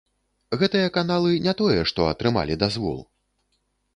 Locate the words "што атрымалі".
1.91-2.57